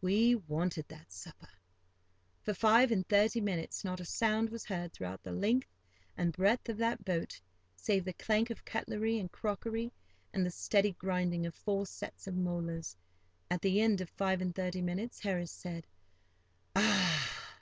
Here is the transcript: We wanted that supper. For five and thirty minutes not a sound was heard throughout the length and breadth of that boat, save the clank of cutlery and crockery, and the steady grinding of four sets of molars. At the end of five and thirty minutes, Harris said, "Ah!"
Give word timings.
We 0.00 0.34
wanted 0.48 0.88
that 0.88 1.12
supper. 1.12 1.50
For 2.42 2.54
five 2.54 2.90
and 2.90 3.06
thirty 3.06 3.38
minutes 3.42 3.84
not 3.84 4.00
a 4.00 4.04
sound 4.06 4.48
was 4.48 4.64
heard 4.64 4.94
throughout 4.94 5.22
the 5.22 5.30
length 5.32 5.68
and 6.16 6.32
breadth 6.32 6.70
of 6.70 6.78
that 6.78 7.04
boat, 7.04 7.38
save 7.76 8.06
the 8.06 8.14
clank 8.14 8.48
of 8.48 8.64
cutlery 8.64 9.18
and 9.18 9.30
crockery, 9.30 9.92
and 10.32 10.46
the 10.46 10.50
steady 10.50 10.92
grinding 10.92 11.44
of 11.44 11.54
four 11.54 11.84
sets 11.84 12.26
of 12.26 12.34
molars. 12.34 12.96
At 13.50 13.60
the 13.60 13.82
end 13.82 14.00
of 14.00 14.08
five 14.08 14.40
and 14.40 14.54
thirty 14.54 14.80
minutes, 14.80 15.20
Harris 15.20 15.52
said, 15.52 15.86
"Ah!" 16.74 17.52